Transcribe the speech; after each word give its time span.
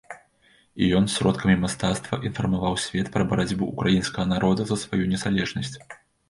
І 0.75 0.83
ён 0.99 1.03
сродкамі 1.15 1.55
мастацтва 1.65 2.19
інфармаваў 2.29 2.79
свет 2.85 3.11
пра 3.17 3.27
барацьбу 3.35 3.69
ўкраінскага 3.75 4.25
народа 4.33 4.61
за 4.71 4.79
сваю 4.87 5.03
незалежнасць. 5.13 5.77